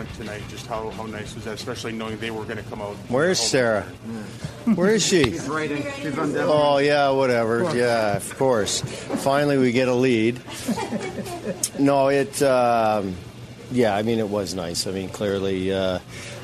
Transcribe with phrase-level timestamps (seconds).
[0.00, 2.62] In front tonight, just how, how nice was that, especially knowing they were going to
[2.64, 2.96] come out.
[3.08, 3.82] Where's Sarah?
[4.74, 5.24] Where is she?
[5.24, 5.84] She's writing.
[6.00, 6.48] She's on deadline.
[6.48, 7.76] Oh, yeah, whatever.
[7.76, 8.80] Yeah, of course.
[8.80, 10.40] Finally, we get a lead.
[11.78, 13.14] No, it, um,
[13.70, 14.86] yeah, I mean, it was nice.
[14.86, 16.00] I mean, clearly, uh, uh,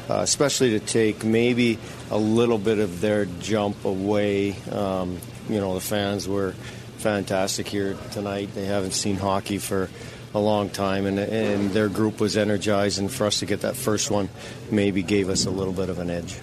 [0.08, 1.78] especially to take maybe
[2.10, 4.56] a little bit of their jump away.
[4.70, 6.52] Um, you know, the fans were
[6.98, 8.54] fantastic here tonight.
[8.54, 9.90] They haven't seen hockey for
[10.34, 13.76] a long time, and, and their group was energized, and for us to get that
[13.76, 14.28] first one
[14.70, 16.38] maybe gave us a little bit of an edge.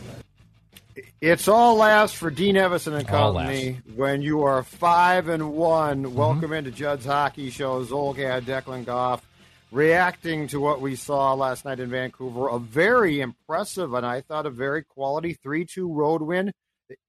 [1.22, 3.82] It's all laughs for Dean Evason and company.
[3.96, 7.84] When you are five and one, welcome into Judd's Hockey Show.
[7.84, 9.28] Zulgad, Declan Goff,
[9.70, 12.48] reacting to what we saw last night in Vancouver.
[12.48, 16.54] A very impressive and I thought a very quality three-two road win.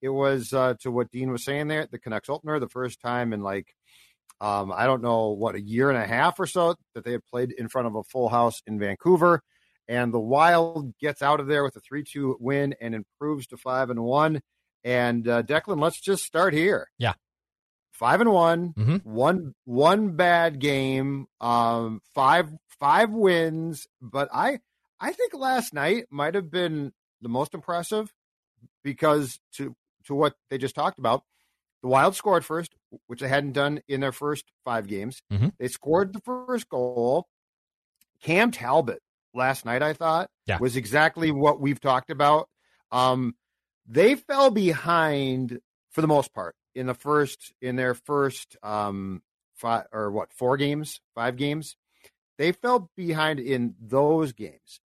[0.02, 1.86] It was uh, to what Dean was saying there.
[1.88, 3.74] The Canucks opener, the first time in like
[4.40, 7.24] um, I don't know what a year and a half or so that they had
[7.26, 9.42] played in front of a full house in Vancouver.
[9.88, 13.56] And the Wild gets out of there with a 3 2 win and improves to
[13.56, 14.40] 5 and 1.
[14.84, 16.88] And uh, Declan, let's just start here.
[16.98, 17.14] Yeah.
[17.92, 19.04] Five and one, Mhm.
[19.04, 23.86] one one bad game, um, five five wins.
[24.00, 24.60] But I
[24.98, 28.10] I think last night might have been the most impressive
[28.82, 29.74] because to
[30.04, 31.24] to what they just talked about,
[31.82, 32.74] the Wild scored first,
[33.06, 35.22] which they hadn't done in their first five games.
[35.32, 35.52] Mhm.
[35.58, 37.26] They scored the first goal.
[38.22, 39.00] Cam Talbot
[39.34, 40.58] last night, I thought, Yeah.
[40.58, 42.48] was exactly what we've talked about.
[42.90, 43.34] Um,
[43.86, 45.60] they fell behind
[45.90, 49.22] for the most part in the first in their first um
[49.54, 51.76] five or what four games, five games.
[52.38, 54.80] They fell behind in those games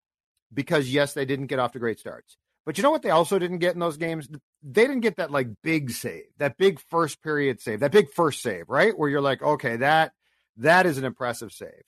[0.54, 2.38] because yes, they didn't get off to great starts.
[2.66, 4.28] But you know what they also didn't get in those games?
[4.68, 8.42] They didn't get that like big save, that big first period save, that big first
[8.42, 8.98] save, right?
[8.98, 10.14] Where you're like, okay, that
[10.58, 11.84] that is an impressive save.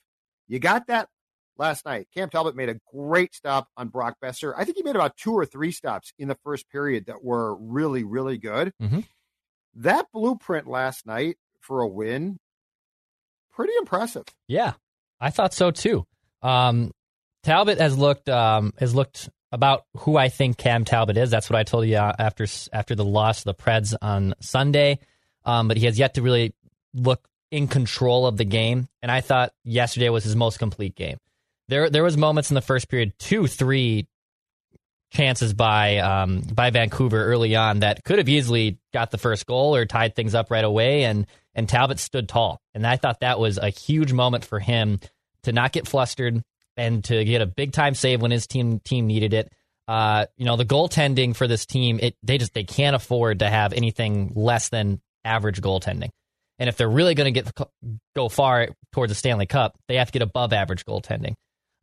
[0.48, 1.10] You got that
[1.58, 2.08] last night.
[2.14, 4.54] Cam Talbot made a great stop on Brock Boeser.
[4.56, 7.56] I think he made about two or three stops in the first period that were
[7.56, 8.74] really, really good.
[8.80, 9.06] Mhm.
[9.74, 12.38] That blueprint last night for a win,
[13.52, 14.26] pretty impressive.
[14.48, 14.74] Yeah,
[15.20, 16.06] I thought so too.
[16.44, 16.92] Um,
[17.44, 21.30] Talbot has looked um, has looked about who I think Cam Talbot is.
[21.30, 25.00] That's what I told you uh, after after the loss of the Preds on Sunday.
[25.46, 26.54] Um, but he has yet to really
[26.94, 28.88] look in control of the game.
[29.02, 31.18] And I thought yesterday was his most complete game.
[31.70, 34.08] There there was moments in the first period, two, three
[35.12, 39.76] chances by um, by Vancouver early on that could have easily got the first goal
[39.76, 41.04] or tied things up right away.
[41.04, 41.26] And
[41.56, 45.00] and Talbot stood tall, and I thought that was a huge moment for him
[45.44, 46.44] to not get flustered
[46.78, 49.52] and to get a big time save when his team team needed it.
[49.88, 53.50] Uh, you know the goaltending for this team, it they just they can't afford to
[53.50, 56.10] have anything less than average goaltending.
[56.60, 57.52] And if they're really going to get
[58.16, 61.36] go far towards the Stanley Cup, they have to get above average goaltending.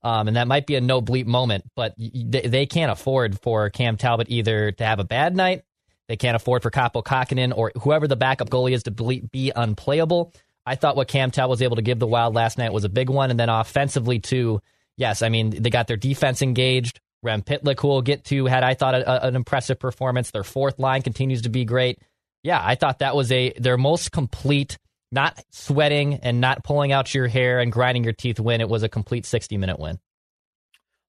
[0.02, 3.70] Um, and that might be a no bleep moment, but they, they can't afford for
[3.70, 5.62] Cam Talbot either to have a bad night.
[6.08, 10.34] They can't afford for Kaapo Kahkonen or whoever the backup goalie is to be unplayable.
[10.66, 12.90] I thought what Cam Talbot was able to give the Wild last night was a
[12.90, 13.30] big one.
[13.30, 14.60] And then offensively, too,
[14.96, 17.00] yes, I mean, they got their defense engaged.
[17.22, 20.30] Rem Pitlick, who we'll get to, had, I thought, a, a- an impressive performance.
[20.30, 21.98] Their fourth line continues to be great.
[22.42, 24.76] Yeah, I thought that was a their most complete,
[25.10, 28.60] not sweating and not pulling out your hair and grinding your teeth win.
[28.60, 29.98] It was a complete 60 minute win.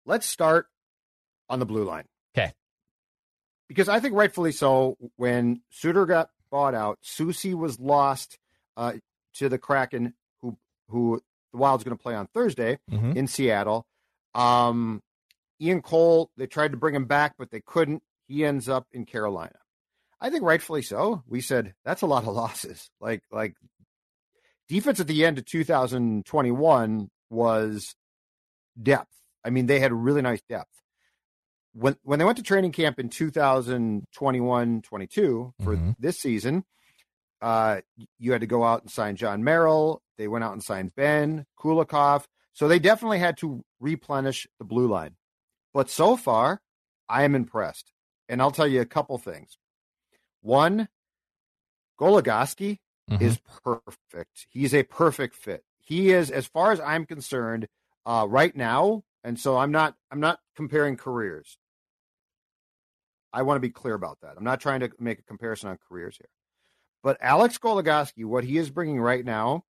[0.05, 0.67] Let's start
[1.49, 2.05] on the blue line.
[2.37, 2.53] Okay.
[3.67, 8.37] Because I think rightfully so, when Suter got bought out, Soucy was lost
[8.77, 8.93] uh,
[9.35, 10.57] to the Kraken, who
[10.87, 11.21] who
[11.55, 13.15] the Wild's going to play on Thursday Mhm.
[13.15, 13.85] in Seattle.
[14.33, 15.01] Um,
[15.61, 18.03] Ian Cole, they tried to bring him back, but they couldn't.
[18.27, 19.57] He ends up in Carolina.
[20.19, 21.23] I think rightfully so.
[21.27, 22.89] We said that's a lot of losses.
[22.99, 23.55] Like like
[24.67, 27.95] defense at the end of 2021 was
[28.81, 29.11] depth.
[29.43, 30.69] I mean, they had really nice depth.
[31.73, 35.95] When when they went to training camp in 2021 22 for Mhm.
[35.99, 36.63] this season,
[37.45, 37.79] uh,
[38.17, 40.01] you had to go out and sign Jon Merrill.
[40.17, 42.25] They went out and signed Ben Kulikov.
[42.53, 45.15] So they definitely had to replenish the blue line.
[45.71, 46.61] But so far,
[47.07, 47.91] I am impressed.
[48.27, 49.59] And I'll tell you a couple things.
[50.41, 50.89] One,
[51.99, 52.79] Goligoski
[53.11, 53.21] Mhm.
[53.21, 54.47] is perfect.
[54.49, 55.63] He's a perfect fit.
[55.77, 57.67] He is, as far as I'm concerned,
[58.07, 59.03] uh, right now.
[59.23, 61.59] And so I'm not, I'm not comparing careers.
[63.31, 64.33] I want to be clear about that.
[64.35, 66.29] I'm not trying to make a comparison on careers here.
[67.05, 69.63] But Alex Goligoski, what he is bringing right now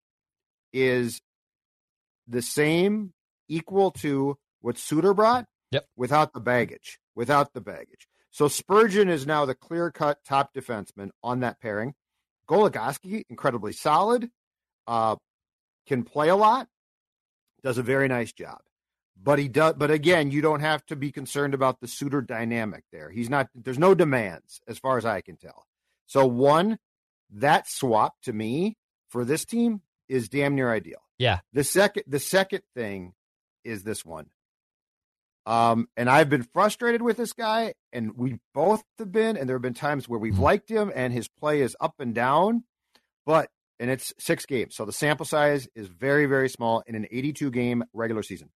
[0.71, 1.19] is
[2.29, 3.11] the same,
[3.49, 5.85] equal to what Suter brought, Yep.
[5.97, 6.97] without the baggage.
[7.13, 8.07] Without the baggage.
[8.31, 11.93] So Spurgeon is now the clear cut top defenseman on that pairing.
[12.47, 14.31] Goligoski, incredibly solid,
[14.87, 15.17] uh,
[15.87, 16.69] can play a lot,
[17.63, 18.61] does a very nice job.
[19.21, 19.73] But he does.
[19.73, 23.09] But again, you don't have to be concerned about the Suter dynamic there.
[23.09, 23.49] He's not.
[23.53, 25.65] There's no demands as far as I can tell.
[26.05, 26.79] So one,
[27.31, 28.77] that swap to me
[29.09, 30.99] for this team is damn near ideal.
[31.17, 31.39] Yeah.
[31.53, 33.13] The second, the second thing
[33.63, 34.27] is this one.
[35.47, 39.55] Um, and I've been frustrated with this guy, and we both have been, and there
[39.55, 40.39] have been times where we've Mhm.
[40.39, 42.63] liked him, and his play is up and down.
[43.25, 47.05] But and it's six games, so the sample size is very, very small in an
[47.11, 48.49] 82 game regular season.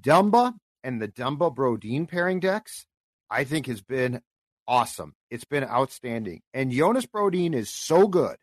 [0.00, 2.86] Dumba and the Dumba Brodin pairing Dex,
[3.30, 4.22] I think has been
[4.68, 5.14] awesome.
[5.30, 6.42] It's been outstanding.
[6.54, 8.36] And Jonas Brodin is so good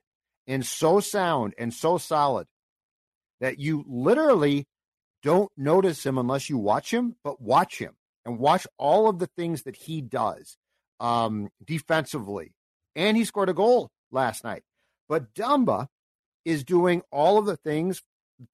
[0.48, 2.48] and so sound and so solid
[3.40, 4.66] that you literally
[5.22, 7.94] don't notice him unless you watch him, but watch him
[8.26, 10.58] and watch all of the things that he does
[11.00, 12.54] um, defensively.
[12.96, 14.64] And he scored a goal last night.
[15.10, 15.88] But Dumba
[16.46, 18.02] is doing all of the things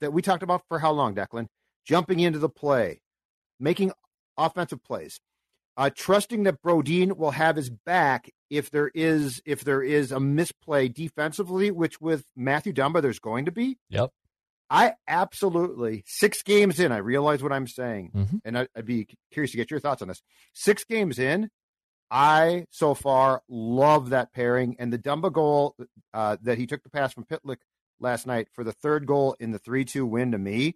[0.02, 1.48] that we talked about for how long, Declan?
[1.86, 3.02] Jumping into the play,
[3.60, 3.92] making
[4.38, 5.20] offensive plays,
[5.80, 10.20] uh, trusting that Brodin will have his back if there is if there is a
[10.20, 13.78] misplay defensively, which with Matthew Dumba there's going to be.
[13.90, 14.12] Yep.
[14.70, 16.92] I absolutely six games in.
[16.92, 18.42] I realize what I'm saying, Mhm.
[18.46, 20.22] and I, I'd be curious to get your thoughts on this.
[20.54, 21.50] Six games in,
[22.12, 25.76] I so far love that pairing and the Dumba goal
[26.14, 27.58] uh, that he took the pass from Pitlick
[28.00, 30.76] last night for the third goal in the three-two win to me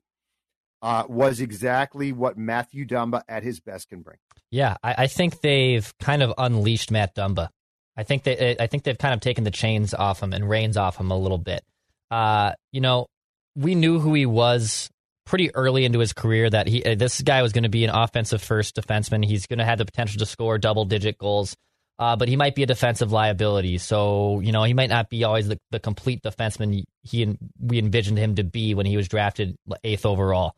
[0.84, 4.18] uh, was exactly what Matthew Dumba at his best can bring.
[4.52, 7.50] Yeah, I, I think they've kind of unleashed Matt Dumba.
[7.96, 10.78] I think they, I think they've kind of taken the chains off him and reins
[10.78, 11.64] off him a little bit.
[12.12, 13.08] Uh, you know,
[13.56, 14.90] we knew who he was
[15.26, 17.90] pretty early into his career that he uh, this guy was going to be an
[17.90, 19.24] offensive first defenseman.
[19.26, 21.56] He's going to have the potential to score double digit goals,
[21.98, 23.78] uh, but he might be a defensive liability.
[23.78, 28.18] So you know he might not be always the, the complete defenseman he we envisioned
[28.18, 30.56] him to be when he was drafted eighth overall.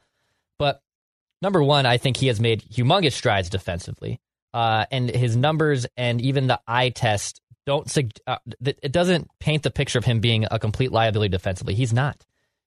[0.58, 0.82] But
[1.42, 4.20] number one, I think he has made humongous strides defensively,
[4.54, 7.98] uh, and his numbers and even the eye test don't
[8.28, 11.74] uh, it doesn't paint the picture of him being a complete liability defensively.
[11.74, 12.24] He's not.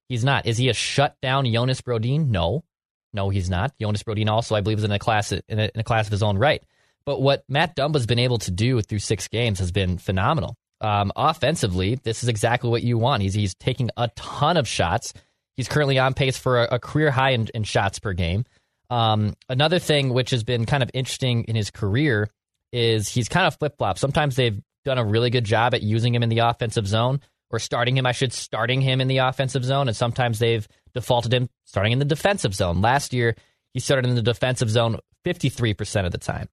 [0.08, 0.46] He's not.
[0.46, 2.29] Is he a shutdown Jonas Brodin?
[2.29, 2.64] No,
[3.12, 3.73] no, he's not.
[3.81, 6.12] Jonas Brodin also, I believe, is in a class in a, in a class of
[6.12, 6.62] his own right.
[7.05, 10.56] But what Matt Dumba's been able to do through six games has been phenomenal.
[10.81, 13.23] Um, offensively, this is exactly what you want.
[13.23, 15.12] He's he's taking a ton of shots.
[15.59, 18.45] He's currently on pace for a, a career high in, in shots per game.
[18.91, 22.31] Um, another thing which has been kind of interesting in his career
[22.73, 23.99] is he's kind of flip flop.
[23.99, 27.59] Sometimes they've done a really good job at using him in the offensive zone or
[27.59, 31.49] starting him, I should starting him in the offensive zone, and sometimes they've defaulted him
[31.65, 32.81] starting in the defensive zone.
[32.81, 33.35] Last year,
[33.75, 36.49] he started in the defensive zone 53% of the time,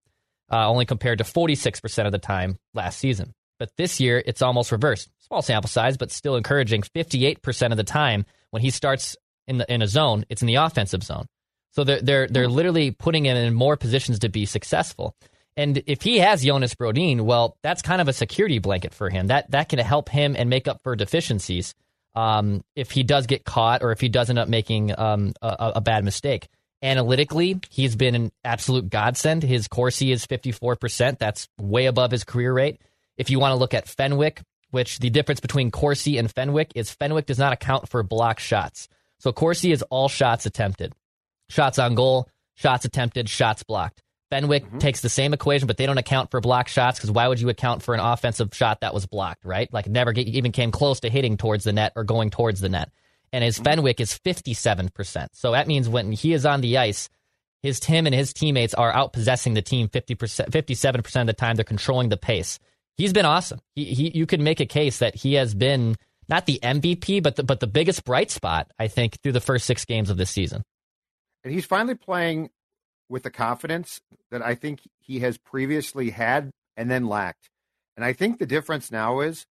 [0.52, 3.36] uh, only compared to 46% of the time last season.
[3.60, 5.10] But this year, it's almost reversed.
[5.20, 6.82] Small sample size, but still encouraging.
[6.82, 10.56] 58% of the time when he starts in the in a zone, it's in the
[10.56, 11.26] offensive zone.
[11.72, 15.14] So they're they're they're literally putting him in more positions to be successful.
[15.58, 19.28] And if he has Jonas Brodin, well, that's kind of a security blanket for him.
[19.28, 21.76] That that can help him and make up for deficiencies
[22.16, 25.74] um, if he does get caught or if he does end up making um, a,
[25.76, 26.48] a bad mistake.
[26.82, 29.44] Analytically, he's been an absolute godsend.
[29.44, 31.20] His Corsi is 54%.
[31.20, 32.80] That's way above his career rate.
[33.18, 34.42] If you want to look at Fenwick,
[34.72, 38.88] which the difference between Corsi and Fenwick is Fenwick does not account for block shots.
[39.20, 40.94] So Corsi is all shots attempted,
[41.50, 44.02] shots on goal, shots attempted, shots blocked.
[44.30, 44.80] Fenwick mm-hmm.
[44.80, 47.50] takes the same equation, but they don't account for block shots because why would you
[47.50, 49.72] account for an offensive shot that was blocked, right?
[49.72, 52.70] Like never get, even came close to hitting towards the net or going towards the
[52.70, 52.90] net.
[53.32, 53.64] And his mm-hmm.
[53.64, 55.28] Fenwick is 57%.
[55.34, 57.10] So that means when he is on the ice,
[57.62, 61.56] his Tim and his teammates are out possessing the team 50%, 57% of the time.
[61.56, 62.60] They're controlling the pace.
[62.98, 63.60] He's been awesome.
[63.75, 65.96] He, he, you could make a case that he has been
[66.28, 69.66] not the MVP, but the, but the biggest bright spot I think through the first
[69.66, 70.64] six games of this season.
[71.44, 72.50] And he's finally playing
[73.10, 77.50] with the confidence that I think he has previously had and then lacked.
[77.96, 79.46] And I think the difference now is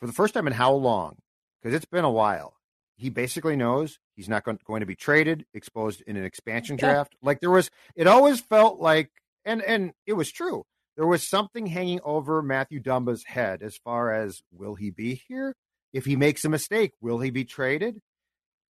[0.00, 1.16] for the first time in how long?
[1.60, 2.54] Because it's been a while.
[2.96, 7.14] He basically knows he's not going, to be traded, exposed in an expansion draft.
[7.14, 7.26] Yeah.
[7.26, 9.10] Like there was, it always felt like,
[9.44, 10.64] and and it was true.
[10.96, 15.54] There was something hanging over Matthew Dumba's head as far as will he be here?
[15.92, 18.00] If he makes a mistake, will he be traded?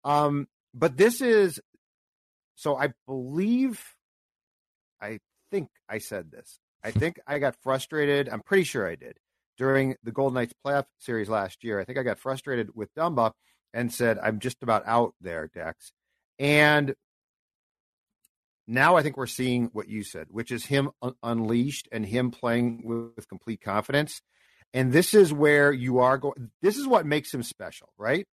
[0.04, 1.60] Um, but this is
[2.56, 3.82] so I believe
[5.00, 5.18] I
[5.50, 6.58] think I said this.
[6.82, 8.28] I think I got frustrated.
[8.28, 9.18] I'm pretty sure I did
[9.58, 11.80] during the Golden Knights playoff series last year.
[11.80, 13.32] I think I got frustrated with Dumba
[13.72, 15.92] and said, I'm just about out there, Dex.
[16.38, 16.94] And
[18.66, 22.30] now I think we're seeing what you said, which is him un- unleashed and him
[22.30, 24.20] playing with, with complete confidence.
[24.74, 26.50] And this is where you are going.
[26.62, 28.26] This is what makes him special, right?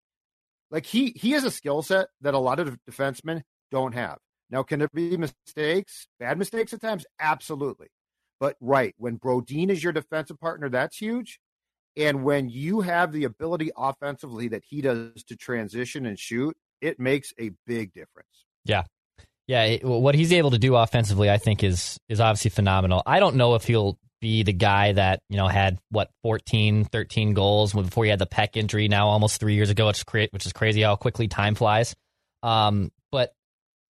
[0.71, 4.17] Like he he has a skill set that a lot of defensemen don't have.
[4.49, 7.05] Now, can there be mistakes, bad mistakes at times?
[7.19, 7.87] Absolutely.
[8.39, 11.39] But right, when Brodin is your defensive partner, that's huge.
[11.95, 16.99] And when you have the ability offensively that he does to transition and shoot, it
[16.99, 18.45] makes a big difference.
[18.65, 18.83] Yeah.
[19.51, 23.03] Yeah, it, what he's able to do offensively, I think, is is obviously phenomenal.
[23.05, 27.33] I don't know if he'll be the guy that you know had what 14, 13
[27.33, 28.87] goals before he had the pec injury.
[28.87, 31.97] Now almost three years ago, which is, crazy how quickly time flies.
[32.41, 33.35] Um, but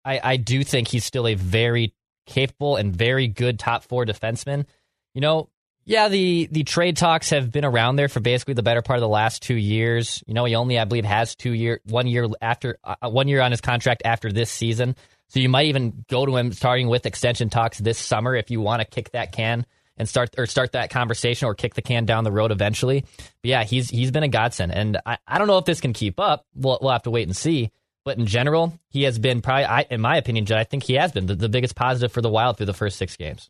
[0.03, 1.94] I, I do think he's still a very
[2.25, 4.65] capable and very good top four defenseman.
[5.13, 5.50] You know,
[5.86, 9.01] yeah, the the trade talks have been around there for basically the better part of
[9.01, 10.24] the last two years.
[10.25, 13.41] You know, he only, I believe, has two year, one year after, uh, one year
[13.41, 14.96] on his contract after this season.
[15.31, 18.59] So you might even go to him starting with extension talks this summer if you
[18.59, 22.05] want to kick that can and start or start that conversation or kick the can
[22.05, 23.05] down the road eventually.
[23.17, 25.93] But yeah, he's he's been a godsend, and I, I don't know if this can
[25.93, 26.45] keep up.
[26.53, 27.71] We'll we'll have to wait and see.
[28.03, 31.13] But in general, he has been probably, I, in my opinion, I think he has
[31.13, 33.50] been the, the biggest positive for the Wild through the first six games.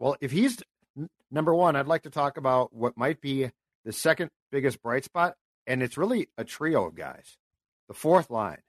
[0.00, 0.60] Well, if he's
[1.30, 3.48] number one, I'd like to talk about what might be
[3.84, 5.36] the second biggest bright spot,
[5.68, 7.36] and it's really a trio of guys.
[7.86, 8.62] The fourth line.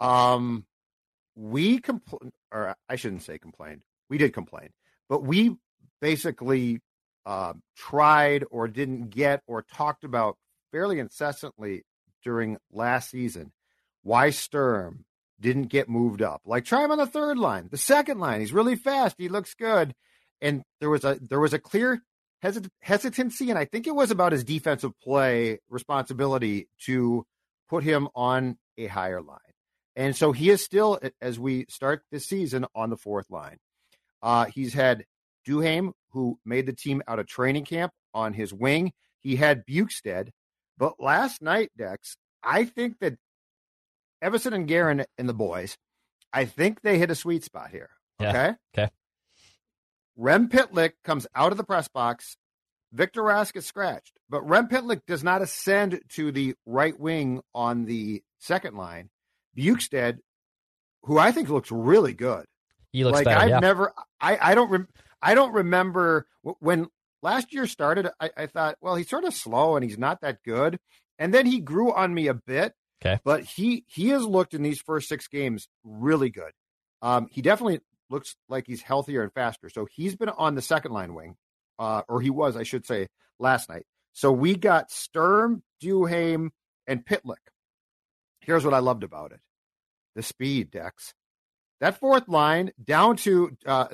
[0.00, 0.64] Um,
[1.38, 3.82] we compl- or I shouldn't say complained.
[4.10, 4.70] We did complain,
[5.08, 5.56] but we
[6.00, 6.80] basically
[7.24, 10.36] uh, tried or didn't get or talked about
[10.72, 11.84] fairly incessantly
[12.24, 13.52] during last season
[14.02, 15.04] why Sturm
[15.40, 16.42] didn't get moved up.
[16.44, 18.40] Like try him on the third line, the second line.
[18.40, 19.14] He's really fast.
[19.18, 19.94] He looks good.
[20.40, 22.02] And there was a there was a clear
[22.44, 27.24] hesit- hesitancy, and I think it was about his defensive play responsibility to
[27.68, 29.38] put him on a higher line.
[29.98, 33.56] And so he is still, as we start this season, on the fourth line.
[34.22, 35.04] Uh, he's had
[35.44, 38.92] Duhaime, who made the team out of training camp on his wing.
[39.18, 40.28] He had Bjugstad.
[40.78, 43.16] But last night, Dex, I think that
[44.22, 45.76] Evason and Guerin and the boys,
[46.32, 47.90] I think they hit a sweet spot here.
[48.22, 48.54] Okay.
[48.76, 48.84] Yeah.
[48.84, 48.92] Okay.
[50.16, 52.36] Rem Pitlick comes out of the press box.
[52.92, 57.84] Victor Rask is scratched, but Rem Pitlick does not ascend to the right wing on
[57.84, 59.10] the second line.
[59.58, 60.18] Bjugstad,
[61.02, 62.44] who I think looks really good.
[62.92, 63.58] He looks like better, I've yeah.
[63.58, 64.88] never, I, I don't, rem,
[65.20, 66.26] I don't remember
[66.60, 66.86] when
[67.22, 68.08] last year started.
[68.20, 70.78] I, I thought, well, he's sort of slow and he's not that good,
[71.18, 72.72] and then he grew on me a bit.
[73.00, 73.20] Okay.
[73.24, 76.50] But he he has looked in these first six games really good.
[77.00, 79.68] Um, he definitely looks like he's healthier and faster.
[79.68, 81.36] So he's been on the second line wing,
[81.78, 83.06] uh, or he was, I should say,
[83.38, 83.84] last night.
[84.14, 86.50] So we got Sturm, Duhaime,
[86.88, 87.36] and Pitlick.
[88.40, 89.40] Here's what I loved about it:
[90.18, 91.14] the speed, Dex.
[91.80, 93.86] That fourth line down to uh,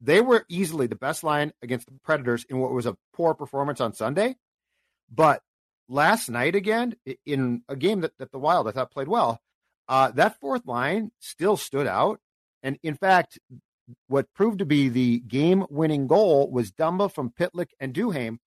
[0.00, 3.80] they were easily the best line against the Predators in what was a poor performance
[3.80, 4.34] on Sunday,
[5.08, 5.40] but
[5.88, 9.40] last night again in a game that, that the Wild I thought played well.
[9.88, 12.18] Uh, that fourth line still stood out,
[12.64, 13.38] and in fact,
[14.08, 18.38] what proved to be the game-winning goal was Dumba from Pitlick and Duhaime.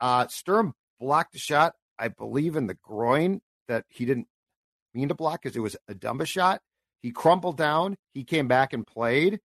[0.00, 4.28] Uh, Sturm blocked a shot, I believe, in the groin that he didn't
[4.94, 6.60] mean to block because it was a Dumba shot.
[7.02, 7.96] He crumpled down.
[8.14, 9.40] He came back and played,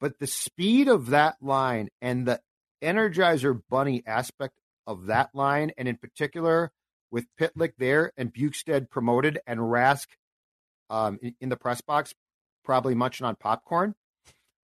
[0.00, 2.40] but the speed of that line and the
[2.82, 4.54] Energizer Bunny aspect
[4.86, 6.70] of that line, and in particular
[7.10, 10.06] with Pitlick there and Bjugstad promoted and Rask
[10.90, 12.12] um, in, in, the press box,
[12.64, 13.94] probably munching on popcorn.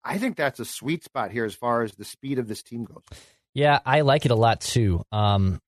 [0.03, 2.85] I think that's a sweet spot here as far as the speed of this team
[2.85, 3.03] goes.
[3.53, 5.03] Yeah, I like it a lot too.
[5.11, 5.59] Um,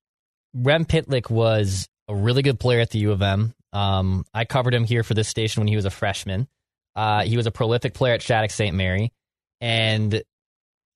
[0.53, 3.53] Rem Pitlick was a really good player at the U of M.
[3.73, 6.47] Um, I covered him here for this station when he was a freshman.
[6.95, 8.75] Uh, he was a prolific player at Shattuck St.
[8.75, 9.13] Mary,
[9.61, 10.21] and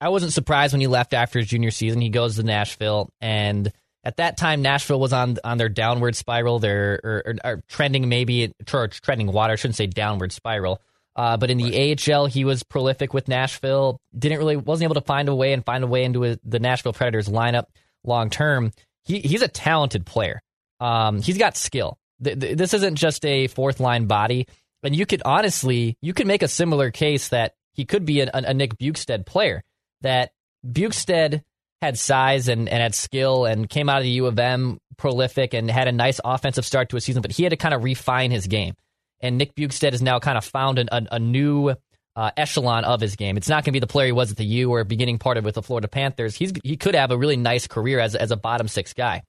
[0.02, 2.02] I wasn't surprised when he left after his junior season.
[2.02, 3.72] He goes to Nashville, and
[4.04, 6.60] At that time, Nashville was on on their downward spiral.
[6.60, 9.54] They're or, or, or trending maybe or trending water.
[9.54, 10.80] I shouldn't say downward spiral.
[11.16, 12.10] Uh, but in the right.
[12.10, 14.00] AHL, he was prolific with Nashville.
[14.18, 16.60] Didn't really wasn't able to find a way and find a way into a, the
[16.60, 17.66] Nashville Predators lineup
[18.04, 18.74] long term.
[19.06, 20.42] He, he's a talented player.
[20.80, 21.98] Um, he's got skill.
[22.24, 24.48] Th- th- this isn't just a fourth line body.
[24.84, 28.30] And you could honestly, you could make a similar case that he could be a,
[28.34, 29.64] a Nick Bjugstad player.
[30.02, 30.32] That
[30.66, 31.44] Bjugstad
[31.82, 35.54] had size and, and had skill and came out of the U of M prolific
[35.54, 37.84] and had a nice offensive start to a season, but he had to kind of
[37.84, 38.76] refine his game.
[39.22, 41.76] And Nick Bjugstad has now kind of found an, a, a new
[42.16, 43.38] uh, echelon of his game.
[43.38, 45.38] It's not going to be the player he was at the U or beginning part
[45.38, 46.36] of with the Florida Panthers.
[46.36, 49.24] He's he could have a really nice career as as a bottom six guy,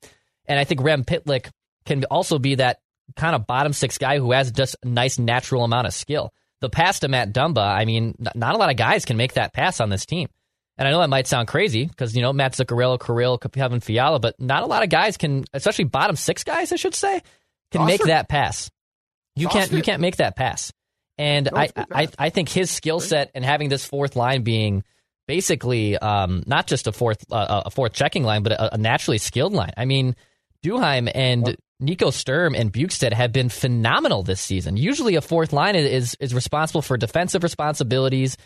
[0.46, 1.50] and I think Rem Pitlick
[1.86, 2.80] can also be that
[3.14, 6.32] kind of bottom six guy who has just a nice natural amount of skill.
[6.60, 9.52] The pass to Matt Dumba, I mean, not a lot of guys can make that
[9.52, 10.28] pass on this team.
[10.78, 14.18] And I know that might sound crazy because, you know, Matt Zuccarello, Kirill, Kevin Fiala,
[14.20, 17.22] but not a lot of guys can, especially bottom six guys, I should say,
[17.70, 18.70] can make that pass.
[19.34, 20.72] You can't, you can't make that pass.
[21.18, 24.84] And I, I, I think his skill set and having this fourth line being
[25.26, 29.18] basically um, not just a fourth, uh, a fourth checking line, but a, a naturally
[29.18, 29.72] skilled line.
[29.76, 30.14] I mean,
[30.62, 34.76] Duhaime and Nico Sturm and Bjugstad have been phenomenal this season.
[34.76, 38.36] Usually, a fourth line is is responsible for defensive responsibilities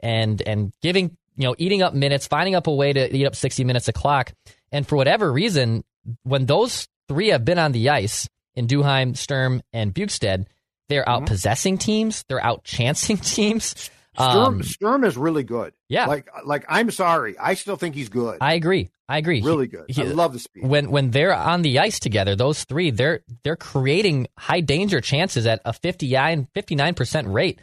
[0.00, 3.36] and and giving you know eating up minutes, finding up a way to eat up
[3.36, 4.32] sixty minutes a clock.
[4.72, 5.84] And for whatever reason,
[6.24, 10.46] when those three have been on the ice in Duhaime, Sturm, and Bjugstad,
[10.88, 11.26] they're out mm-hmm.
[11.26, 12.24] possessing teams.
[12.28, 13.90] They're out chancing teams.
[14.14, 15.72] Sturm, um, Sturm is really good.
[15.88, 16.06] Yeah.
[16.06, 17.38] Like, like I'm sorry.
[17.38, 18.38] I still think he's good.
[18.40, 18.90] I agree.
[19.08, 19.40] I agree.
[19.40, 19.84] Really good.
[19.88, 20.66] He, I love the speed.
[20.66, 25.46] When when they're on the ice together, those three, they're they're creating high danger chances
[25.46, 26.48] at a 59
[26.94, 27.60] percent rate.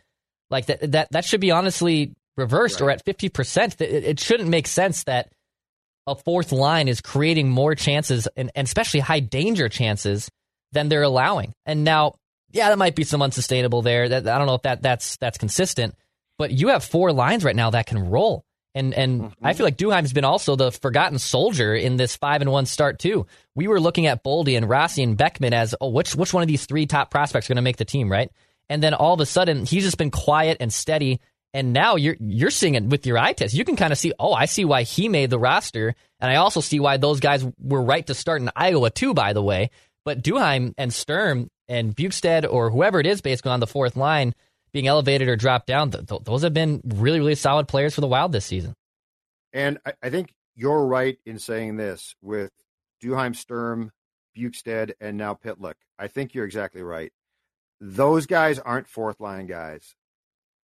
[0.49, 2.87] Like that that that should be honestly reversed right.
[2.87, 3.81] or at 50%.
[3.81, 5.31] It, it shouldn't make sense that
[6.05, 10.29] a fourth line is creating more chances and, and especially high danger chances
[10.71, 11.53] than they're allowing.
[11.65, 12.15] And now,
[12.51, 14.07] yeah, that might be some unsustainable there.
[14.07, 15.95] That I don't know if that that's that's consistent.
[16.37, 18.45] But you have four lines right now that can roll.
[18.75, 19.45] And and mm-hmm.
[19.45, 22.99] I feel like Duhaime's been also the forgotten soldier in this five and one start
[22.99, 23.25] too.
[23.55, 26.47] We were looking at Boldy and Rossi and Beckman as oh which which one of
[26.47, 28.31] these three top prospects are going to make the team, right?
[28.69, 31.19] And then all of a sudden he's just been quiet and steady.
[31.53, 33.55] And now you're you're seeing it with your eye test.
[33.55, 36.35] You can kind of see, oh, I see why he made the roster, and I
[36.35, 39.15] also see why those guys were right to start in Iowa too.
[39.15, 39.71] By the way,
[40.05, 44.35] but Duhaime and Sturm and Bjugstad or whoever it is, basically on the fourth line,
[44.71, 48.01] being elevated or dropped down, th- th- those have been really, really solid players for
[48.01, 48.73] the Wild this season.
[49.53, 52.51] And I, I think you're right in saying this with
[53.03, 53.91] Duhaime, Sturm,
[54.37, 55.75] Bjugstad, and now Pitlick.
[55.97, 57.11] I think you're exactly right.
[57.79, 59.95] Those guys aren't fourth line guys.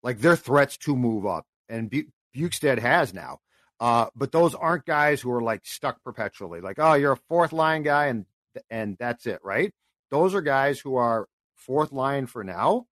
[0.02, 3.40] Like they're threats to move up, and B- Bjugstad has now.
[3.80, 6.62] Uh, but those aren't guys who are like stuck perpetually.
[6.62, 8.26] Like, oh, you're a fourth line guy, and
[8.70, 9.74] and that's it, right?
[10.12, 12.88] Those are guys who are fourth line for now,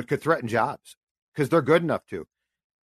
[0.00, 0.96] but could threaten jobs
[1.34, 2.26] because they're good enough to.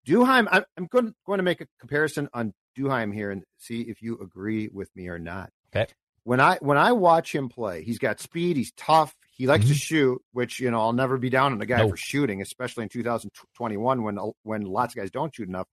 [0.07, 4.19] Duhaime, I'm going, going to make a comparison on Duhaime here and see if you
[4.21, 5.49] agree with me or not.
[5.75, 5.91] Okay.
[6.25, 9.73] When I when I watch him play, he's got speed, he's tough, he likes mm-hmm.
[9.73, 11.91] to shoot, which you know I'll never be down on a guy nope.
[11.91, 15.67] for shooting, especially in 2021 when when lots of guys don't shoot enough.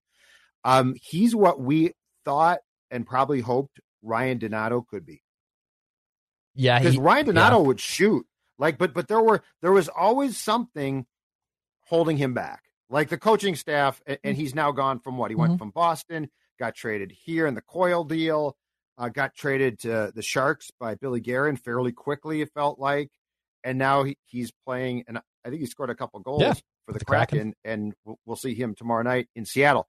[0.65, 1.93] Um, he's what we
[2.25, 5.23] thought and probably hoped Ryan Donato could be.
[6.55, 7.67] Yeah, because Ryan Donato yeah.
[7.67, 8.25] would shoot
[8.59, 11.05] like, but but there were there was always something
[11.95, 15.37] holding him back, like the coaching staff, and, and he's now gone from what he
[15.37, 15.59] went mm-hmm.
[15.59, 16.29] from Boston,
[16.59, 18.57] got traded here in the Coyle deal,
[18.99, 22.41] uh, got traded to the Sharks by Billy Guerin fairly quickly.
[22.41, 23.11] It felt like,
[23.63, 26.55] and now he, he's playing, and I think he scored a couple goals yeah,
[26.85, 29.87] for the, the Kraken, Kraken, and we'll, we'll see him tomorrow night in Seattle.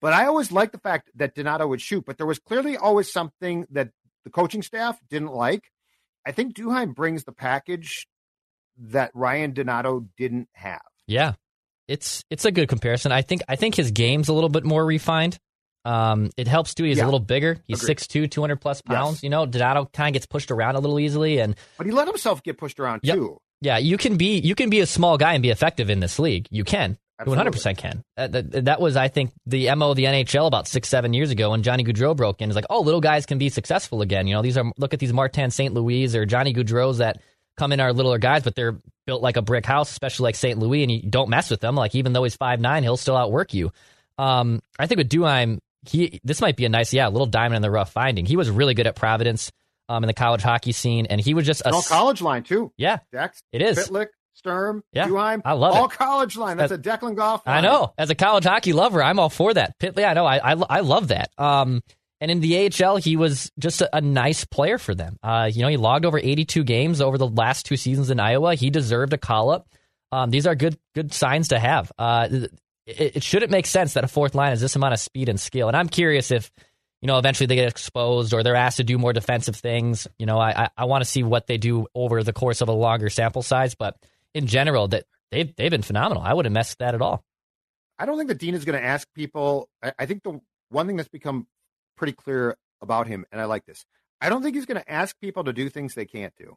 [0.00, 3.12] But I always liked the fact that Donato would shoot, but there was clearly always
[3.12, 3.90] something that
[4.24, 5.64] the coaching staff didn't like.
[6.24, 8.08] I think Duhaime brings the package
[8.78, 10.80] that Ryan Donato didn't have.
[11.06, 11.34] Yeah.
[11.86, 13.12] It's it's a good comparison.
[13.12, 15.38] I think I think his game's a little bit more refined.
[15.84, 16.84] Um, it helps too.
[16.84, 17.04] He's yeah.
[17.04, 17.58] a little bigger.
[17.66, 19.16] He's six two, two hundred plus pounds.
[19.16, 19.22] Yes.
[19.24, 22.08] You know, Donato kind of gets pushed around a little easily, and but he let
[22.08, 23.16] himself get pushed around yep.
[23.16, 23.36] too.
[23.60, 26.18] Yeah, you can be you can be a small guy and be effective in this
[26.18, 26.48] league.
[26.50, 26.96] You can.
[27.22, 28.02] One hundred percent can.
[28.16, 31.30] Uh, that, that, was, I think, the mo of the NHL about six, seven years
[31.30, 32.50] ago when Johnny Gaudreau broke in.
[32.50, 34.26] It's like, oh, little guys can be successful again.
[34.26, 35.72] You know, these are look at these Martin St.
[35.72, 37.22] Louis or Johnny Gaudreaus that
[37.56, 40.58] come in are littler guys, but they're built like a brick house, especially like St.
[40.58, 41.74] Louis, and you don't mess with them.
[41.74, 43.72] Like even though he's five nine, he'll still outwork you.
[44.18, 47.62] Um, I think with Duhaime, he this might be a nice, yeah, little diamond in
[47.62, 48.26] the rough finding.
[48.26, 49.50] He was really good at Providence.
[49.86, 52.72] Um, in the college hockey scene, and he was just a all college line too.
[52.78, 53.76] Yeah, Dex, it is.
[53.76, 55.90] Pitlick, Sturm, yeah, Duhaime, I love all it.
[55.90, 56.56] college line.
[56.56, 57.46] That's As, a Declan Goff.
[57.46, 57.58] Line.
[57.58, 57.92] I know.
[57.98, 59.78] As a college hockey lover, I'm all for that.
[59.78, 60.24] Pitley, I know.
[60.24, 61.32] I, I, I love that.
[61.36, 61.82] Um,
[62.24, 65.18] And in the AHL, he was just a, a nice player for them.
[65.22, 68.54] Uh, you know, he logged over 82 games over the last two seasons in Iowa.
[68.54, 69.68] He deserved a call up.
[70.10, 71.92] Um, these are good good signs to have.
[71.98, 72.28] Uh,
[72.86, 75.38] it, it shouldn't make sense that a fourth line has this amount of speed and
[75.38, 75.68] skill.
[75.68, 76.50] And I'm curious if
[77.02, 80.08] you know eventually they get exposed or they're asked to do more defensive things.
[80.18, 82.70] You know, I I, I want to see what they do over the course of
[82.70, 83.74] a longer sample size.
[83.74, 83.98] But
[84.32, 86.22] in general, that they've they've been phenomenal.
[86.22, 87.22] I wouldn't mess with that at all.
[87.98, 89.68] I don't think that Dean is going to ask people.
[89.82, 91.48] I, I think the one thing that's become
[91.96, 93.84] pretty clear about him, and I like this.
[94.20, 96.56] I don't think he's going to ask people to do things they can't do.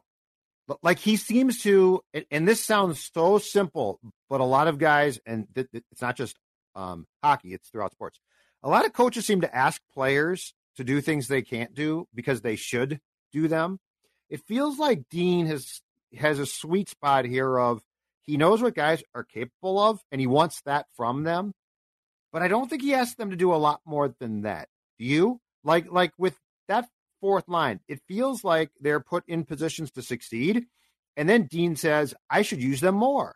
[0.82, 5.46] Like he seems to, and this sounds so simple, but a lot of guys, and
[5.54, 6.36] it's not just
[6.74, 8.20] um, hockey; it's throughout sports.
[8.62, 12.42] A lot of coaches seem to ask players to do things they can't do because
[12.42, 13.00] they should
[13.32, 13.78] do them.
[14.28, 15.80] It feels like Dean has
[16.16, 17.82] has a sweet spot here of
[18.26, 21.54] he knows what guys are capable of, and he wants that from them.
[22.30, 24.68] But I don't think he asks them to do a lot more than that.
[24.98, 25.40] Do you?
[25.64, 26.88] Like like with that
[27.20, 30.66] fourth line, it feels like they're put in positions to succeed.
[31.16, 33.34] And then Dean says, I should use them more,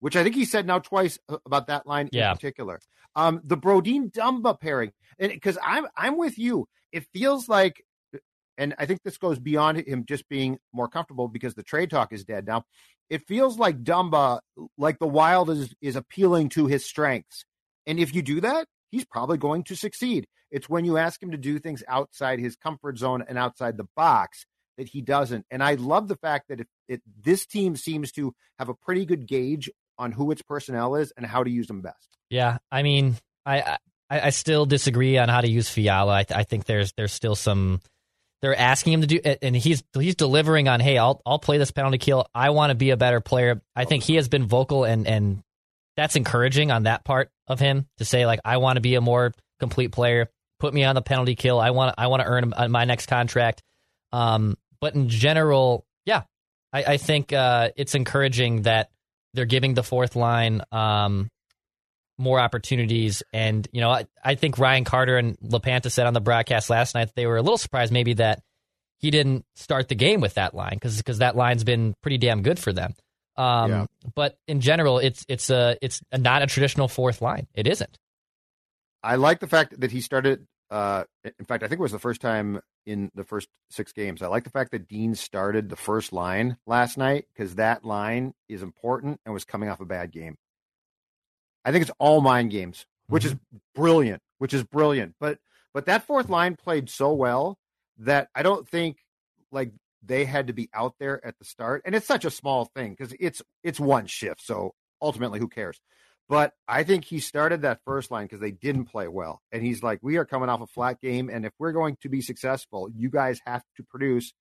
[0.00, 2.30] which I think he said now twice about that line yeah.
[2.30, 2.80] in particular.
[3.16, 7.82] Um, the Brodin Dumba pairing, because I'm I'm with you, it feels like,
[8.58, 12.12] and I think this goes beyond him just being more comfortable because the trade talk
[12.12, 12.64] is dead now.
[13.08, 14.40] It feels like Dumba,
[14.76, 17.44] like the Wild is is appealing to his strengths,
[17.86, 20.26] and if you do that, he's probably going to succeed.
[20.56, 23.86] It's when you ask him to do things outside his comfort zone and outside the
[23.94, 24.46] box
[24.78, 25.44] that he doesn't.
[25.50, 29.04] And I love the fact that it, it, this team seems to have a pretty
[29.04, 32.16] good gauge on who its personnel is and how to use them best.
[32.30, 33.76] Yeah, I mean, I
[34.08, 36.14] I, I still disagree on how to use Fiala.
[36.14, 37.82] I, I think there's there's still some.
[38.40, 40.80] They're asking him to do, and he's he's delivering on.
[40.80, 42.26] Hey, I'll I'll play this penalty kill.
[42.34, 43.60] I want to be a better player.
[43.74, 45.42] I think he has been vocal and and
[45.98, 49.02] that's encouraging on that part of him to say like I want to be a
[49.02, 50.30] more complete player.
[50.58, 51.60] Put me on the penalty kill.
[51.60, 53.62] I want I want to earn my next contract.
[54.12, 56.22] Um, but in general, yeah,
[56.72, 58.90] I, I think uh, it's encouraging that
[59.34, 61.28] they're giving the fourth line um,
[62.18, 63.22] more opportunities.
[63.32, 66.94] And you know, I, I think Ryan Carter and LaPanta said on the broadcast last
[66.94, 68.42] night that they were a little surprised maybe that
[68.98, 72.42] he didn't start the game with that line because because that line's been pretty damn
[72.42, 72.94] good for them.
[73.36, 73.86] Um, yeah.
[74.14, 77.46] But in general, it's it's a it's a, not a traditional fourth line.
[77.54, 77.98] It isn't.
[79.02, 80.46] I like the fact that he started.
[80.70, 81.04] Uh,
[81.38, 84.22] in fact, I think it was the first time in the first six games.
[84.22, 88.34] I like the fact that Dean started the first line last night because that line
[88.48, 90.36] is important and was coming off a bad game.
[91.64, 93.34] I think it's all mind games, which mm-hmm.
[93.34, 94.22] is brilliant.
[94.38, 95.14] Which is brilliant.
[95.18, 95.38] But
[95.72, 97.58] but that fourth line played so well
[97.98, 98.98] that I don't think
[99.50, 101.82] like they had to be out there at the start.
[101.84, 104.44] And it's such a small thing because it's it's one shift.
[104.44, 105.80] So ultimately, who cares?
[106.28, 109.42] But I think he started that first line because they didn't play well.
[109.52, 111.30] And he's like, we are coming off a flat game.
[111.30, 114.32] And if we're going to be successful, you guys have to produce.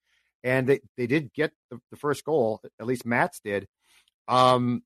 [0.44, 3.68] And they, they did get the, the first goal, at least Matt's did.
[4.28, 4.84] Um,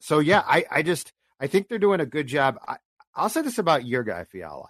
[0.00, 2.58] so yeah, I, I just I think they're doing a good job.
[2.66, 2.76] I,
[3.14, 4.68] I'll say this about your guy, Fiala,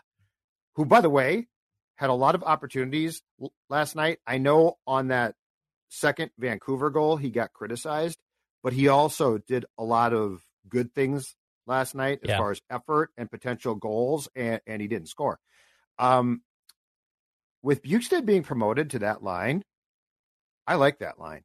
[0.77, 1.49] who, by the way,
[1.97, 3.23] had a lot of opportunities
[3.69, 4.19] last night.
[4.27, 5.35] I know on that
[5.89, 8.19] second Vancouver goal, he got criticized,
[8.63, 11.35] but he also did a lot of good things
[11.67, 12.39] last night as yeah.
[12.39, 15.39] far as effort and potential goals, and, and he didn't score.
[15.99, 16.43] Um,
[17.63, 19.63] with Bjugstad being promoted to that line,
[20.67, 21.43] I like that line.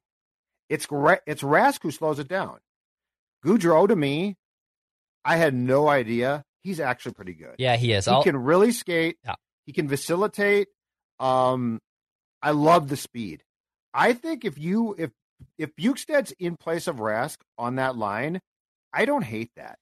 [0.69, 0.87] It's
[1.25, 2.59] it's Rask who slows it down.
[3.45, 4.37] Gaudreau to me,
[5.25, 7.55] I had no idea he's actually pretty good.
[7.57, 8.05] Yeah, he is.
[8.05, 8.23] He I'll...
[8.23, 9.17] can really skate.
[9.25, 9.35] Yeah.
[9.65, 10.67] He can facilitate.
[11.19, 11.79] Um,
[12.41, 13.43] I love the speed.
[13.93, 15.11] I think if you if
[15.57, 18.39] if Bjugstad's in place of Rask on that line,
[18.93, 19.77] I don't hate that.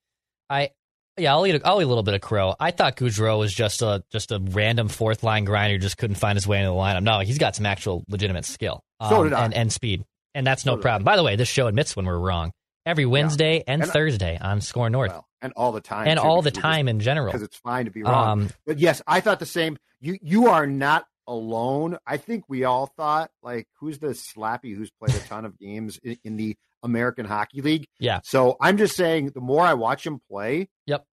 [0.50, 0.72] I
[1.18, 2.56] yeah, I'll eat a, I'll eat a little bit of crow.
[2.60, 6.16] I thought Gaudreau was just a just a random fourth line grinder who just couldn't
[6.16, 7.04] find his way into the lineup.
[7.04, 8.82] No, he's got some actual legitimate skill.
[9.00, 9.46] Um, so I.
[9.46, 10.06] And, and speed.
[10.34, 11.04] And that's no so problem.
[11.04, 12.52] By the way, this show admits when we're wrong.
[12.86, 13.64] Every Wednesday yeah.
[13.68, 15.12] and, and, Thursday on SKOR North.
[15.12, 16.08] Well, and all the time.
[16.08, 17.28] And too, all the time in general.
[17.28, 18.42] Because it's fine to be wrong.
[18.42, 19.78] Um, but yes, I thought the same.
[20.00, 21.98] You you are not alone.
[22.08, 26.00] I think we all thought like, who's the slappy who's played a ton of games
[26.04, 27.88] in, in, the American Hockey League?
[28.00, 28.20] Yeah.
[28.24, 31.06] So I'm just saying, the more I watch him play, yep.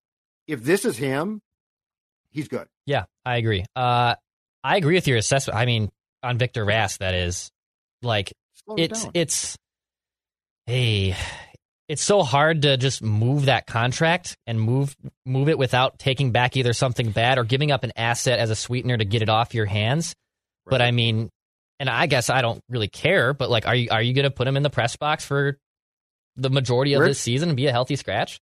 [0.47, 1.41] If this is him,
[2.31, 2.67] he's good.
[2.87, 3.65] Yeah, I agree.
[3.75, 4.15] Uh,
[4.63, 5.59] I agree with your assessment.
[5.59, 5.91] I mean,
[6.23, 7.51] on Victor Rask, that is
[8.03, 8.33] like
[8.65, 9.57] Slow it's it it's
[10.67, 11.17] hey
[11.89, 14.97] it's so hard to just move that contract and move
[15.27, 18.57] move it without taking back either something bad or giving up an asset as a
[18.57, 20.15] sweetener to get it off your hands.
[20.65, 20.71] Right.
[20.71, 21.29] But I mean,
[21.85, 23.35] and I guess I don't really care.
[23.35, 25.59] But like, are you are you going to put him in the press box for
[26.35, 28.41] the majority of where, this season and be a healthy scratch?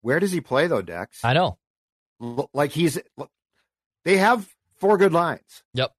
[0.00, 1.18] Where does he play though, Dex?
[1.22, 1.58] I know.
[2.54, 2.98] Like he's
[4.06, 5.62] they have four good lines.
[5.74, 5.92] Yep.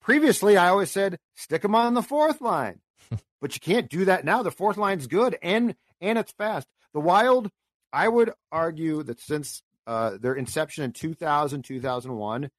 [0.00, 2.78] Previously, I always said stick him on the fourth line,
[3.40, 4.44] but you can't do that now.
[4.44, 6.68] The fourth line's good and and it's fast.
[6.94, 7.50] The Wild,
[7.92, 12.50] I would argue that since uh, their inception in 2000, 2001,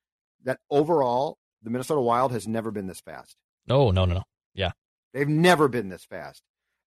[0.44, 3.36] that overall the Minnesota Wild has never been this fast.
[3.68, 4.24] No, no, no, no.
[4.54, 4.72] Yeah,
[5.14, 6.42] they've never been this fast.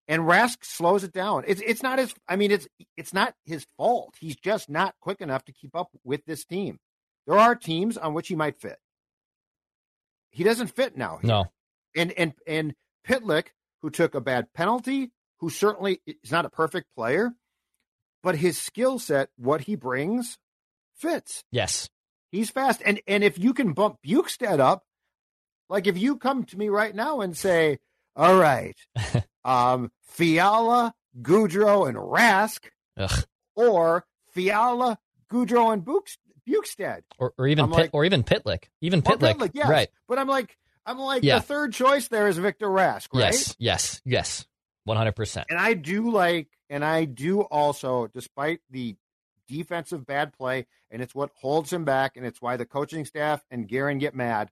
[0.08, 1.44] And Rask slows it down.
[1.46, 2.14] It's it's not his.
[2.28, 4.14] I mean, it's it's not his fault.
[4.18, 6.78] He's just not quick enough to keep up with this team.
[7.26, 8.78] There are teams on which he might fit.
[10.30, 11.18] He doesn't fit now.
[11.22, 11.28] Here.
[11.28, 11.44] No.
[11.94, 12.74] And and and
[13.06, 13.48] Pitlick,
[13.80, 17.32] who took a bad penalty, who certainly is not a perfect player,
[18.22, 20.38] but his skill set, what he brings,
[20.96, 21.44] fits.
[21.50, 21.88] Yes.
[22.32, 22.82] He's fast.
[22.84, 24.84] And and if you can bump Bjugstad up,
[25.68, 27.78] like if you come to me right now and say,
[28.16, 28.76] All right,
[29.44, 32.64] um, Fiala, Gaudreau, and Rask,
[32.96, 33.24] Ugh.
[33.54, 34.98] or Fiala,
[35.30, 35.86] Gaudreau, and
[36.48, 37.02] Bjugstad.
[37.18, 38.64] Or, or even Pit, like, or even Pitlick.
[38.80, 39.36] Even Pitlick.
[39.36, 39.68] Pitlick yes.
[39.68, 39.88] Right.
[40.08, 41.38] But I'm like, I'm like, yeah.
[41.38, 43.32] the third choice there is Victor Rask, right?
[43.32, 44.46] Yes, yes, yes.
[44.88, 45.44] 100%.
[45.48, 48.96] And I do like, and I do also, despite the
[49.52, 53.42] defensive bad play, and it's what holds him back, and it's why the coaching staff
[53.50, 54.50] and Guerin get mad.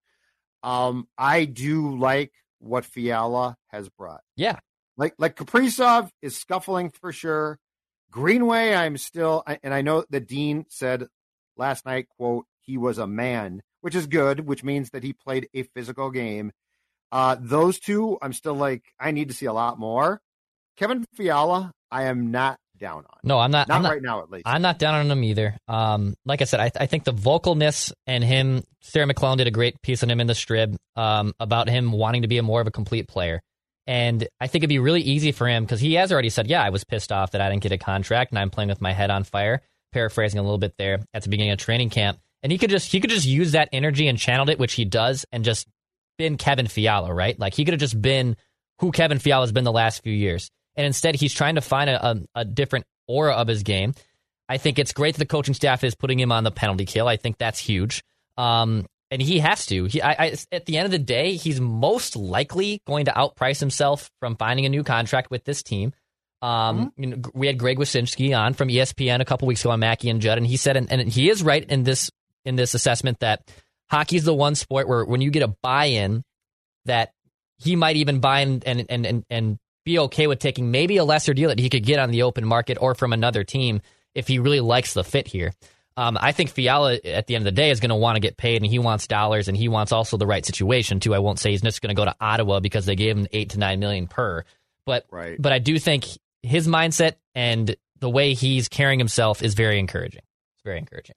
[0.63, 4.21] Um, I do like what Fiala has brought.
[4.37, 4.59] Yeah.
[4.97, 7.59] Like like Kaprizov is scuffling for sure.
[8.11, 11.07] Greenway, I'm still, and I know that Dean said
[11.57, 15.49] last night, quote, he was a man, which is good, which means that he played
[15.55, 16.53] a physical game.
[17.13, 20.21] Uh, those two, I'm still like, I need to see a lot more.
[20.77, 23.19] Kevin Fiala, I am not down on.
[23.23, 23.69] No, I'm not.
[23.69, 24.43] Not, I'm not right now, at least.
[24.47, 25.57] I'm not down on him either.
[25.69, 29.53] Um, like I said, I, I think the vocalness and him, Sarah McLellan did a
[29.53, 32.61] great piece on him in the strip um, about him wanting to be a more
[32.61, 33.41] of a complete player.
[33.87, 36.63] And I think it'd be really easy for him because he has already said, "Yeah,
[36.63, 38.93] I was pissed off that I didn't get a contract, and I'm playing with my
[38.93, 39.63] head on fire."
[39.93, 42.93] Paraphrasing a little bit there at the beginning of training camp, and he could just
[42.93, 45.67] he could just use that energy and channeled it, which he does, and just
[46.17, 47.37] been Kevin Fiala, right?
[47.39, 48.37] Like he could have just been
[48.79, 50.51] who Kevin Fiala has been the last few years.
[50.77, 53.95] And instead, he's trying to find a, a, a different aura of his game.
[54.49, 57.07] I think it's great that the coaching staff is putting him on the penalty kill.
[57.07, 58.03] I think that's huge.
[58.37, 59.85] Um, and he has to.
[59.85, 63.59] He, I, I, at the end of the day, he's most likely going to outprice
[63.59, 65.93] himself from finding a new contract with this team.
[66.43, 67.03] Um, mm-hmm.
[67.03, 70.09] you know, we had Greg Wyshynski on from ESPN a couple weeks ago on Mackey
[70.09, 72.11] and Judd, and he said, and, and he is right in this
[72.45, 73.51] in this assessment that
[73.91, 76.25] hockey is the one sport where when you get a buy-in,
[76.87, 77.13] that
[77.59, 81.05] he might even buy in and and and, and be okay with taking maybe a
[81.05, 83.81] lesser deal that he could get on the open market or from another team
[84.15, 85.53] if he really likes the fit here.
[85.97, 88.21] Um, I think Fiala at the end of the day is going to want to
[88.21, 91.15] get paid, and he wants dollars, and he wants also the right situation too.
[91.15, 93.51] I won't say he's just going to go to Ottawa because they gave him eight
[93.51, 94.45] to nine million per,
[94.87, 95.37] but right.
[95.41, 96.07] but I do think
[96.43, 100.23] his mindset and the way he's carrying himself is very encouraging.
[100.55, 101.17] It's very encouraging.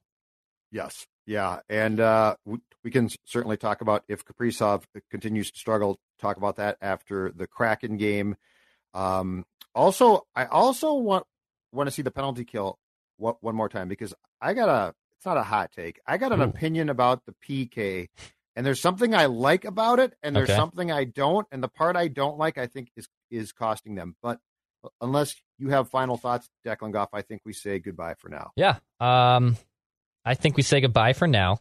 [0.72, 6.00] Yes, yeah, and uh, we, we, can certainly talk about if Kaprizov continues to struggle.
[6.20, 8.36] Talk about that after the Kraken game.
[8.94, 11.26] Um, also, I also want
[11.72, 12.78] want to see the penalty kill
[13.18, 14.96] one, one more time because I got a.
[15.14, 16.02] It's not a hot take.
[16.06, 16.46] I got an Ooh.
[16.46, 18.10] opinion about the PK,
[18.58, 20.58] and there's something I like about it, and there's okay.
[20.58, 21.48] something I don't.
[21.50, 24.16] And the part I don't like, I think, is is costing them.
[24.22, 24.40] But
[25.02, 28.52] unless you have final thoughts, Declan Goff, I think we say goodbye for now.
[28.56, 28.80] Yeah.
[29.00, 29.56] Um,
[30.26, 31.60] I think we say goodbye for now.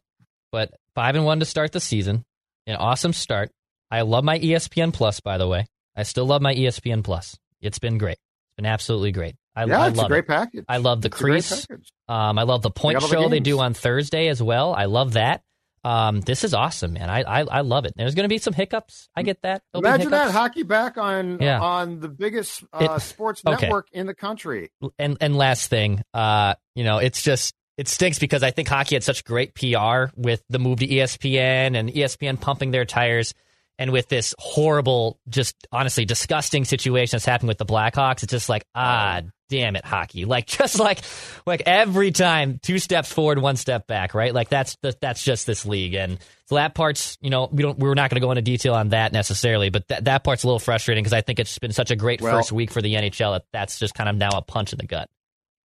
[0.50, 2.24] But five and one to start the season,
[2.66, 3.50] an awesome start.
[3.90, 5.66] I love my ESPN Plus, by the way.
[5.96, 7.38] I still love my ESPN Plus.
[7.60, 8.18] It's been great.
[8.18, 9.36] It's been absolutely great.
[9.54, 10.28] I, yeah, I it's love a great it.
[10.28, 10.64] package.
[10.68, 11.66] I love the it's crease.
[12.08, 14.74] Um, I love the point show the they do on Thursday as well.
[14.74, 15.42] I love that.
[15.84, 17.10] Um, this is awesome, man.
[17.10, 17.94] I I, I love it.
[17.96, 19.08] There's going to be some hiccups.
[19.16, 19.62] I get that.
[19.72, 21.60] There'll Imagine that hockey back on yeah.
[21.60, 23.66] on the biggest uh, it, sports okay.
[23.66, 24.70] network in the country.
[24.98, 28.94] And and last thing, uh, you know, it's just it stinks because I think hockey
[28.94, 33.34] had such great PR with the move to ESPN and ESPN pumping their tires
[33.82, 38.48] and with this horrible, just honestly disgusting situation that's happening with the Blackhawks, it's just
[38.48, 40.24] like, ah, damn it, hockey.
[40.32, 41.00] Like just like
[41.46, 44.32] like every time, two steps forward, one step back, right?
[44.32, 45.94] Like that's the, that's just this league.
[45.94, 48.74] And so that part's, you know, we don't we're not going to go into detail
[48.74, 51.72] on that necessarily, but that that part's a little frustrating because I think it's been
[51.72, 54.30] such a great well, first week for the NHL that that's just kind of now
[54.32, 55.10] a punch in the gut.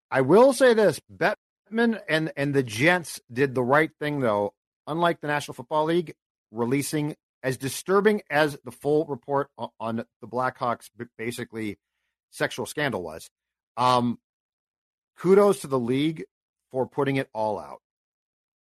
[0.10, 4.54] I will say this, Bettman and and the Gents did the right thing though.
[4.88, 6.16] Unlike the National Football League,
[6.52, 7.16] releasing
[7.48, 11.80] as disturbing as the full report on the Blackhawks basically
[12.30, 13.30] sexual scandal was,
[13.78, 14.20] um,
[15.18, 16.26] kudos to the league
[16.72, 17.82] for putting it all out.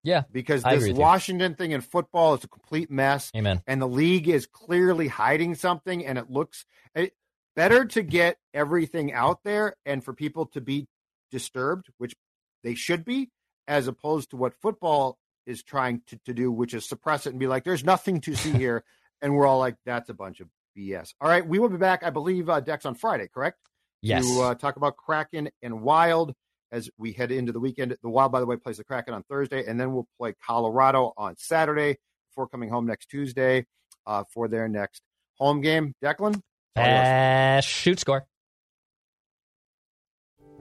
[0.04, 3.32] Yeah, because this Washington thing in football is a complete mess.
[3.36, 3.64] Amen.
[3.66, 7.16] And the league is clearly hiding something, and it looks it,
[7.56, 10.86] better to get everything out there and for people to be
[11.32, 12.14] disturbed, which
[12.64, 13.32] they should be,
[13.68, 17.40] as opposed to what football is trying to, to do, which is suppress it and
[17.40, 18.84] be like, there's nothing to see here.
[19.22, 21.14] and we're all like, that's a bunch of BS.
[21.22, 21.46] All right.
[21.46, 23.60] We will be back, I believe, uh, Dex on Friday, correct?
[24.02, 24.26] Yes.
[24.28, 26.34] To uh, talk about Kraken and Wild
[26.72, 27.96] as we head into the weekend.
[28.02, 31.14] The Wild, by the way, plays the Kraken on Thursday, and then we'll play Colorado
[31.18, 31.98] on Saturday
[32.30, 33.66] before coming home next Tuesday
[34.06, 35.02] uh, for their next
[35.38, 35.94] home game.
[36.04, 36.42] Declan?
[36.76, 38.26] Uh, shoot score.